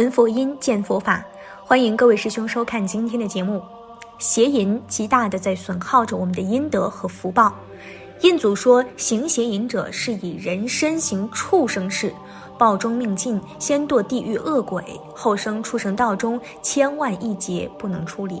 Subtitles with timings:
[0.00, 1.22] 闻佛音，见佛法。
[1.62, 3.62] 欢迎各位师兄收看今天的节目。
[4.18, 7.54] 邪淫极大的在损耗着我们的阴德和福报。
[8.22, 12.14] 印祖说，行邪淫者是以人身行畜生事，
[12.56, 14.82] 报中命尽，先堕地狱恶鬼，
[15.14, 18.40] 后生畜生道中千万亿劫不能出离。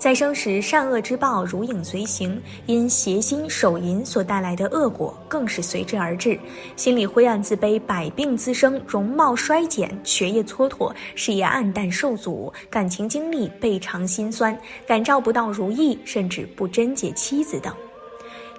[0.00, 6.40] 在生时，善恶之报如影随形，因邪心手淫所带来的恶果，更是随之而至。
[6.74, 17.70] 心理灰暗自卑，百病滋生，容貌衰减，学业蹉跎，事业暗淡受阻，感情经历倍尝心酸，感召不到如意，甚至不贞洁妻子等。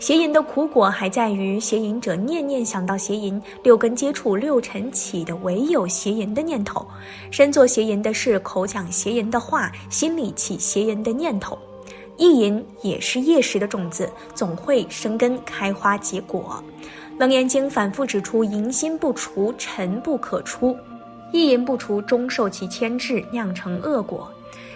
[0.01, 6.83] 邪淫的苦果还在于，邪淫者念念想到邪淫，六根接触，六尘起的唯有邪淫的念头，
[7.29, 11.55] 身做邪淫的事，口讲邪淫的话，心里起邪淫的念头。
[12.17, 16.63] 意淫也是业识的种子，总会生根开花结果。
[17.19, 20.75] 楞严经反复指出，淫心不除，尘不可出；
[21.31, 24.27] 意淫不除，终受其牵制，酿成恶果。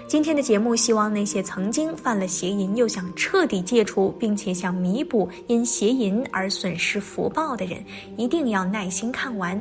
[0.07, 7.83] 今天的节目，希望那些曾经犯了邪淫又想彻底戒除，并且想弥补因邪淫而损失福报的人，
[8.15, 9.59] 一定要耐心看完。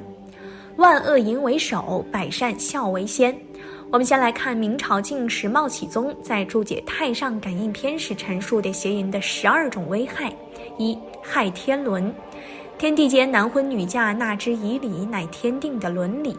[0.76, 3.34] 万恶淫为首，百善孝为先。
[3.90, 10.30] 我们先来看明朝进士茂启宗在注解《太上感应篇》时陈述的邪淫的十二种危害：
[10.78, 12.14] 一、害天伦。
[12.76, 16.36] 天地间男婚女嫁，纳之以礼，乃天定的伦理。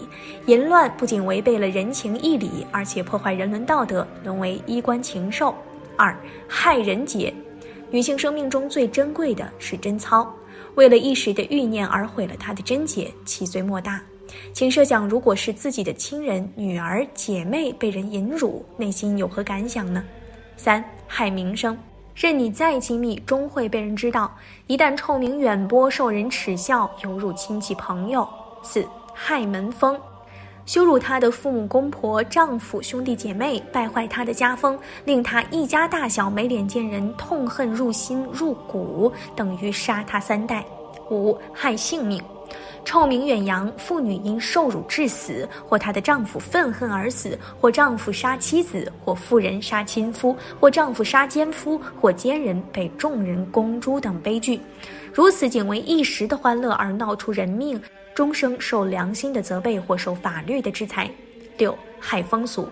[0.48, 5.56] 淫乱不仅违背了人情义理，而且破坏人伦道德，沦为衣冠禽兽。
[5.96, 7.34] 二害人节，
[7.90, 10.30] 女性生命中最珍贵的是贞操，
[10.76, 14.02] 为了一时的欲念而毁了她的贞洁，其罪莫大。
[14.52, 20.04] 请设想，如果是自己的亲人、女儿、姐妹被人淫辱，内心有何感想呢？
[20.58, 21.78] 三害名声。
[22.16, 24.34] 任你再亲密，终会被人知道。
[24.68, 28.26] 一旦臭名远播，受人耻笑，犹如亲戚朋友。
[28.64, 30.00] 四害门风，
[30.66, 40.66] 羞辱他的父母、公婆、丈夫、兄弟姐妹，败坏他的家风，令他一家大小没脸见人，痛恨入心入骨，等于杀他三代。
[41.12, 42.24] 五害性命。
[42.84, 54.60] 臭名远扬，妇女因受辱致死，或她的丈夫愤恨而死，或丈夫杀妻子，或妇人杀亲夫，或丈夫杀奸夫，或奸人被众人公诛等悲剧，
[55.14, 57.82] 如此仅为一时的欢乐而闹出人命，
[58.14, 61.10] 终生受良心的责备或受法律的制裁。
[61.58, 62.70] 六害风俗。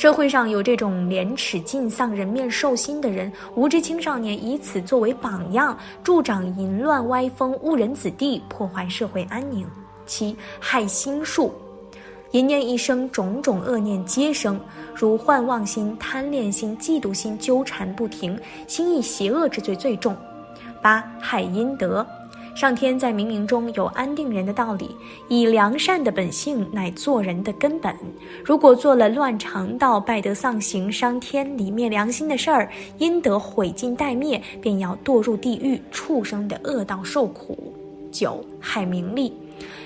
[0.00, 9.66] 社会上有这种廉耻尽丧、人面兽心的人，无知青少年以此作为榜样，助长淫乱歪风，误人子弟，破坏社会安宁。
[10.06, 11.52] 七害心术，
[12.30, 14.58] 淫念一生，种种恶念皆生，
[14.94, 20.16] 如幻妄心、贪恋心、嫉妒心纠缠不停，心意邪恶之罪最重。
[20.80, 22.06] 八害阴德。
[22.54, 24.94] 上天在冥冥中有安定人的道理，
[25.28, 27.94] 以良善的本性乃做人的根本。
[28.44, 32.68] 如果做了乱肠道、败德丧行、伤天理、灭良心的事儿，
[32.98, 37.72] 阴德毁尽殆灭，便要堕入地狱、畜生的恶道受苦。
[38.10, 39.32] 九害名利，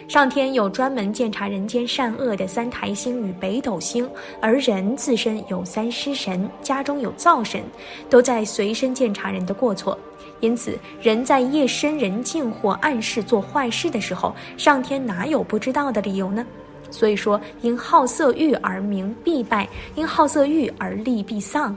[0.08, 4.08] 上天有专门鉴察人间善恶的三台星与北斗星，
[4.40, 7.62] 而人自身有三尸神，家中有灶神，
[8.08, 9.98] 都在随身鉴察人的过错。
[10.44, 16.44] 因此，人在夜深人静或暗示做坏事的时候，上天哪有不知道的理由呢？
[16.90, 21.74] 所以说，因好色欲而名必败，因好色欲而利必丧，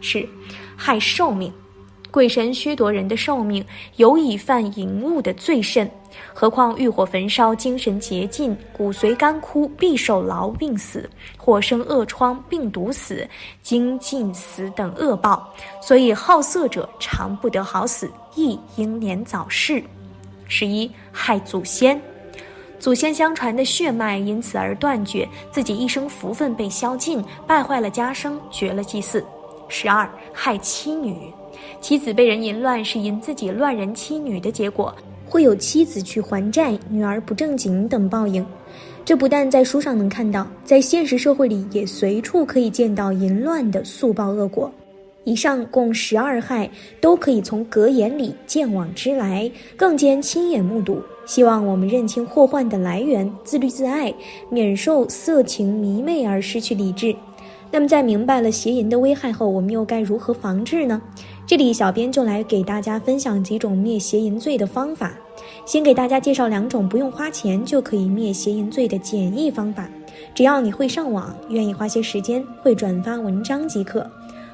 [0.00, 0.26] 是
[0.74, 1.52] 害寿命。
[2.16, 3.62] 鬼神虚夺人的寿命，
[3.96, 5.86] 尤以犯淫物的最甚。
[6.32, 13.28] 何况欲火焚烧，精神竭尽，骨髓干枯，必受痨病死，或生恶疮，病毒死，
[13.60, 15.46] 精尽死等恶报。
[15.82, 19.84] 所以好色者常不得好死，亦英年早逝。
[20.48, 22.00] 十一害祖先，
[22.78, 29.22] 祖先相传的血脉因此而断绝，自己一生福分被消尽，败坏了家生，绝了祭祀。
[29.68, 31.30] 十二害妻女。
[31.80, 34.94] 妻子被人淫乱，是因自己乱人妻女的结果，
[35.28, 38.44] 会有妻子去还债、女儿不正经等报应。
[39.04, 44.70] 这不但在书上能看到，在现实社会里也随处可以见到淫乱的速报恶果。
[45.22, 46.68] 以上共十二害，
[47.00, 51.00] 都可以从格言里见往知来，更兼亲眼目睹。
[51.24, 54.14] 希望我们认清祸患的来源，自律自爱，
[54.48, 57.14] 免受色情迷昧而失去理智。
[57.72, 61.02] 那么，在明白了邪淫的危害后，我们又该如何防治呢？
[61.46, 65.16] 这里，小编就来给大家分享几种灭邪淫罪的方法。
[65.64, 69.88] 先给大家介绍两种不用花钱就可以灭邪淫罪的简易方法，
[70.34, 74.04] 只要你会上网，愿意花些时间，会转发文章即可。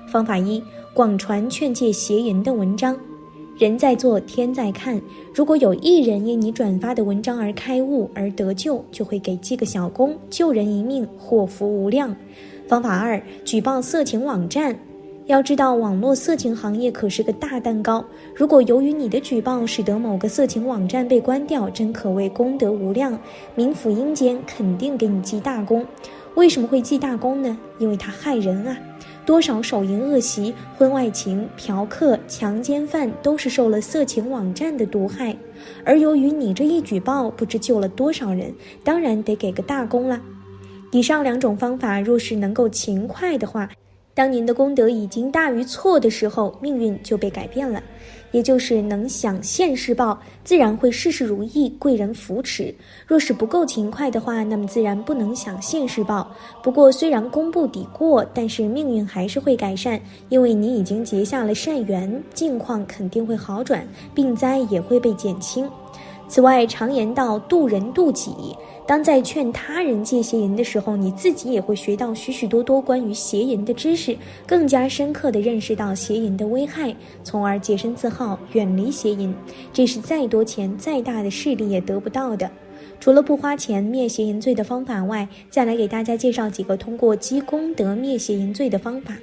[0.07, 0.63] 方法一：
[0.93, 2.95] 广传劝诫邪淫的文章。
[3.57, 5.01] 人在做，天在看。
[5.35, 12.15] 如果有一人因你转发的文章而开悟而得救，就会给记个小功，救人一命，祸福无量。
[12.69, 14.79] 方法二：举报色情网站。
[15.33, 18.05] 要知道，网络色情行业可是个大蛋糕。
[18.37, 23.19] 如果由于你的举报使得某个色情网站被关掉，真可谓功德无量，
[23.57, 25.87] 冥府阴间肯定给你记大功。
[26.35, 27.59] 为什么会记大功呢？
[27.79, 28.77] 因为它害人啊。
[29.25, 35.35] 多少手淫恶习、婚外情、嫖客、强奸犯都是受了色情网站的毒害，
[35.83, 38.53] 而由于你这一举报，不知救了多少人，
[38.85, 40.21] 当然得给个大功了。
[40.91, 43.71] 以上两种方法，若是能够勤快的话，
[44.15, 47.83] 当您的功德已经大于错的时候，命运就被改变了。
[48.31, 52.75] 也就是能想现世报，自然会事事如意，贵人扶持。
[53.07, 56.31] 若是不够勤快的话，那么自然不能想现世报。
[56.63, 60.01] 不过虽然功不抵过，但是命运还是会改善，
[60.31, 65.69] 因为你已经结下了善缘，境况肯定会好转，病灾也会被减轻。
[66.27, 68.57] 此外，常言道渡人渡己。
[68.93, 74.15] 当在劝他人戒邪淫的时候，你自己也会学到许许多多关于邪淫的知识，
[74.47, 76.95] 更加深刻地认识到邪淫的危害，
[77.25, 79.35] 从而洁身自好，远离邪淫。
[79.73, 82.51] 这是再多钱、再大的势力也得不到的。
[83.01, 89.17] 除了不花钱灭邪淫罪的方法外，再来给大家介绍几个通过积功德灭邪淫罪的方法。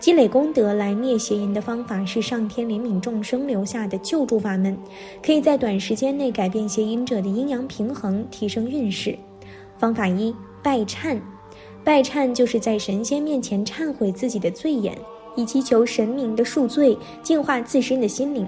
[0.00, 4.78] 积累功德来灭邪淫的方法是上天怜悯众生留下的救助法门，
[5.22, 9.18] 可以在短时间内改变邪淫者的阴阳平衡，提升运势。
[9.76, 11.18] 方法一：拜忏。
[11.82, 14.96] 拜忏就是在神仙面前忏悔自己的罪业。
[15.36, 18.44] 以祈求神明的恕罪，净化自身的心灵。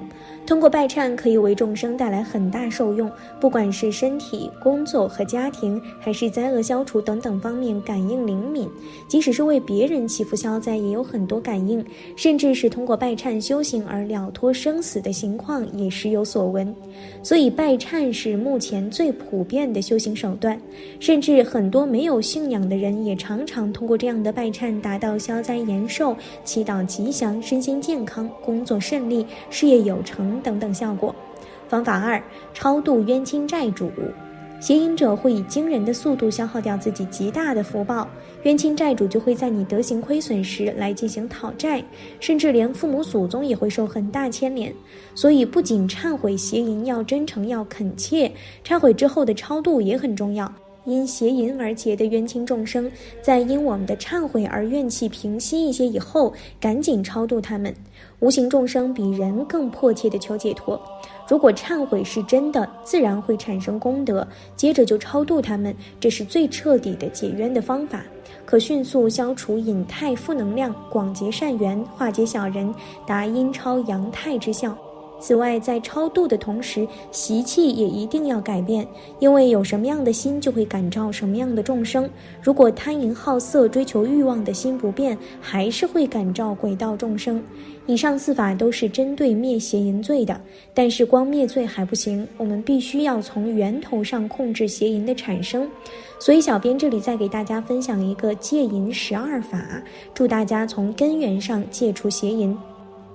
[0.50, 3.08] 通过拜忏，可以为众生带来很大受用，
[3.38, 8.69] 不管是身体、工作和家庭，还是灾厄消除等等方面，感应灵敏。
[9.06, 11.87] 即使是为别人祈福消灾，也有很多感应。
[12.17, 16.75] 甚至是通过拜忏修行而了脱生死的情况，也时有所闻。
[17.23, 20.61] 所以，拜忏是目前最普遍的修行手段。
[20.99, 26.85] 甚至很多没有信仰的人，也常常通过这样的拜忏，达到消灾延寿、祈祷。
[26.85, 31.14] 吉祥、身心健康、工作顺利、事业有成等等效果。
[31.69, 32.22] 方法二：
[32.52, 33.92] 超度冤亲债主。
[34.58, 38.06] 邪淫者会以惊人的速度消耗掉自己极大的福报，
[38.42, 41.82] 冤亲债主就会在你德行亏损时来进行讨债，
[42.20, 44.70] 甚至连父母祖宗也会受很大牵连。
[45.14, 48.31] 所以，不仅忏悔邪淫要真诚要恳切，
[48.62, 50.52] 忏悔之后的超度也很重要。
[50.84, 52.90] 因邪淫而结的冤亲众生，
[53.22, 57.74] 在因我们的忏悔而怨气平息一些以后，赶紧超度他们。
[58.20, 60.80] 无形众生比人更迫切的求解脱。
[61.28, 68.02] 如果忏悔是真的，自然会产生功德，接着就超度他们，这是最彻底的解冤的方法，
[68.44, 72.74] 可迅速消除隐态负能量，广结善缘，化解小人，
[73.06, 74.76] 达阴超阳泰之效。
[75.20, 78.87] 此外，在超度的同时，习气也一定要改变，
[79.19, 82.08] 因为有什么样的心，就会感召什么样的众生。
[82.43, 87.43] 如果贪淫好色、追求欲望的心不变，还是会感召鬼道众生。
[87.87, 90.40] 以上四法都是针对灭邪淫罪的，
[90.72, 95.69] 但是光灭罪还不行，我们必须要从源头上控制邪淫的产生。
[96.19, 99.82] 所以，小编这里再给大家分享一个戒淫十二法，
[100.14, 102.56] 祝大家从根源上戒除邪淫。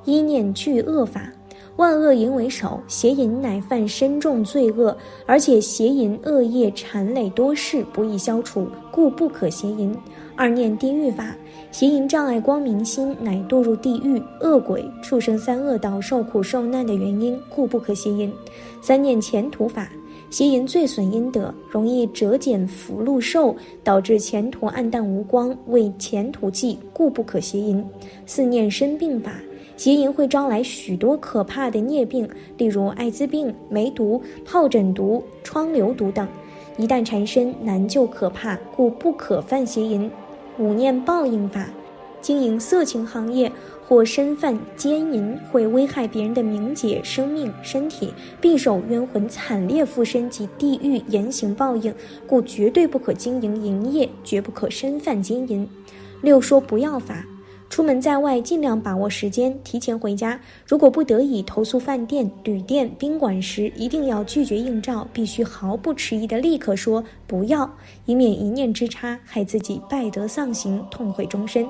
[0.03, 1.31] 一念俱恶法。
[1.77, 9.93] 万恶淫为首，邪淫乃犯深重罪恶，而且邪淫恶业缠累多世，不易消除，故不可邪淫。
[10.37, 11.35] 二念地狱法，
[11.71, 18.31] 邪淫障碍光明心，乃堕入地狱、恶鬼、畜生三恶道受苦受难的原因，故不可邪淫。
[18.81, 19.89] 三念前途法，
[20.29, 23.53] 邪淫最损阴德，容易折减福禄寿，
[23.83, 27.85] 导致前途暗淡无光，为前途计，故不可邪淫。
[28.25, 29.33] 四念生病法。
[29.77, 36.27] 邪淫会招来许多可怕的孽病，例如艾滋病、梅毒、疱疹毒、疮瘤毒等，
[36.77, 40.09] 一旦缠身，难救可怕，故不可犯邪淫。
[40.57, 41.67] 五念报应法，
[42.21, 43.51] 经营色情行业
[43.85, 51.93] 或身犯奸淫，会危害别人的名节、生命、身体，必受冤魂惨烈附身及地狱严刑报应，
[52.25, 55.67] 故绝对不可经营营业，绝不可身犯奸淫。
[56.21, 57.25] 六说不要法。
[57.67, 60.39] 出门在外，尽量把握时间，提前回家。
[60.65, 67.69] 如果不得已投宿饭店、旅店、宾馆时，一定要拒绝应召，必须毫不迟疑地立刻说不要，
[68.05, 71.67] 以免一念之差害自己败德丧行，痛悔终身。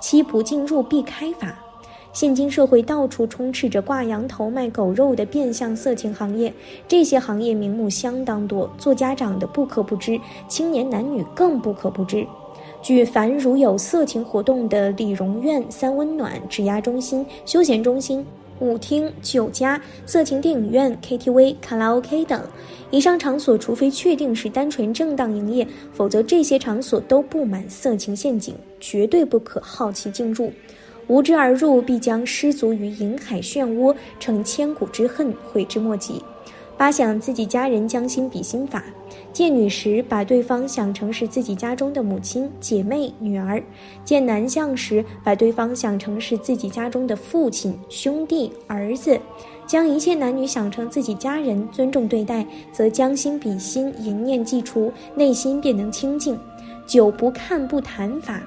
[0.00, 1.58] 七不进入必开法。
[2.12, 6.52] 现今社会到处充斥着挂羊头卖狗肉的变相色情行业，
[6.86, 12.26] 这些行业名目相当多，做家长的不可不知，青年男女更不可不知。
[12.82, 18.24] 据凡如有色情活动的理容院、三温暖、指压中心、休闲中心，
[18.58, 22.42] 舞厅、酒家、色情电影院、KTV、卡拉 OK 等。
[22.90, 30.50] 以上场所，除非确定是单纯正当营业，否则这些场所都布满色情陷阱，绝对不可好奇进入。
[31.06, 36.22] 无知而入，必将失足于银海漩涡，成千古之恨，悔之莫及。
[36.80, 38.82] 八想自己家人将心比心法，
[39.34, 43.62] 见女时把对方想成是自己家中的母亲、姐妹、女儿；
[44.02, 49.20] 见男相时把对方想成是自己家中的父亲、兄弟、儿子。
[49.66, 56.38] 将一切男女想成自己家人，尊重对待，则将心比心，淫念既除，内心便能清净。
[56.86, 58.40] 久不看不谈法。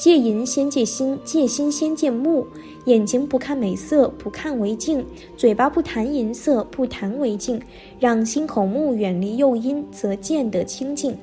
[0.00, 2.46] 戒淫先戒心，戒心先戒目。
[2.86, 5.02] 眼睛不看美色，不看为净；
[5.36, 7.60] 嘴巴不谈淫色，不谈为净。
[7.98, 11.14] 让心口目远离诱因，则见得清净。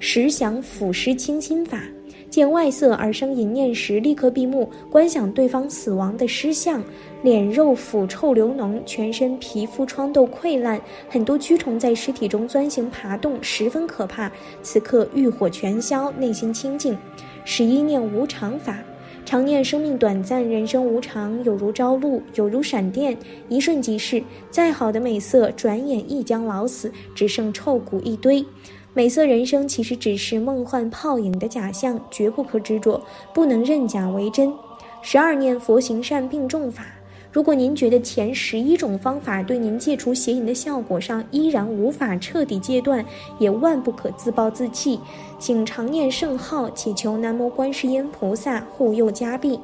[0.00, 1.80] 时想腐蚀清心法。
[2.28, 6.82] 见外色而生淫念时，立刻闭目，观想对方死亡的尸相，
[7.22, 14.28] 脸肉腐臭流脓，全身皮肤疮痘溃烂，很多蛆虫在尸体中钻行爬动，十分可怕。
[14.60, 16.98] 此刻欲火全消，内心清净。
[17.44, 18.78] 十一念无常法，
[19.26, 23.16] 常念生命短暂，人生无常，有如朝露，有如闪电，
[23.50, 24.22] 一瞬即逝。
[24.50, 28.44] 再好的美色，转眼亦将老死，只剩臭骨一堆。
[28.94, 33.02] 美色人生其实只是梦幻泡影的假象，绝不可执着，
[33.34, 34.50] 不能认假为真。
[35.02, 36.86] 十二念佛行善并重法。
[37.34, 43.04] 如果您觉得前十一种方法对您戒除邪淫的效果上依然无法彻底戒断，
[43.40, 45.00] 也万不可自暴自弃，
[45.36, 49.58] 请常念圣号，祈求南无观世音菩萨护佑加庇。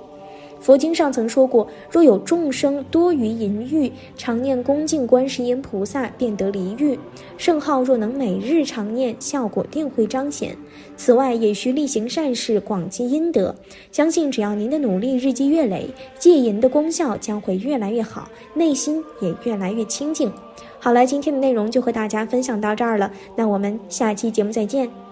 [0.60, 6.98] 佛经上曾说过，若有众生多于淫欲，常念恭敬观世音菩萨，便得离欲。
[7.38, 10.54] 圣号若能每日常念，效果定会彰显。
[10.96, 13.54] 此外，也需力行善事，广积阴德。
[13.90, 15.88] 相信只要您的努力日积月累，
[16.18, 20.30] 戒淫的功效将会越来越好，内心也越来越清净。
[20.78, 25.09] 好了，今天的内容就和大家分享到这儿了，那我们下期节目再见。